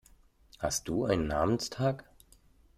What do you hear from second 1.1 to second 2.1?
Namenstag?